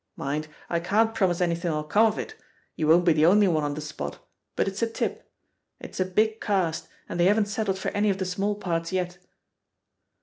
Mind, 0.15 0.47
I 0.67 0.79
can't 0.79 1.13
promise 1.13 1.41
anything'll 1.41 1.83
come 1.83 2.07
of 2.07 2.17
it— 2.17 2.33
^you 2.75 2.87
won't 2.87 3.05
be 3.05 3.13
the 3.13 3.27
only 3.27 3.47
one 3.47 3.63
on 3.63 3.75
the 3.75 3.81
spot, 3.81 4.17
but 4.55 4.67
it's 4.67 4.81
a 4.81 4.87
tip. 4.87 5.31
It's 5.79 5.99
a 5.99 6.05
big 6.05 6.41
cast, 6.41 6.87
and 7.07 7.19
they 7.19 7.25
haven't 7.25 7.45
settled 7.49 7.77
for 7.77 7.89
any 7.89 8.09
of 8.09 8.17
the 8.17 8.25
small 8.25 8.55
parts 8.55 8.91
yet." 8.91 9.19